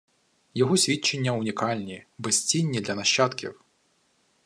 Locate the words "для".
2.81-2.95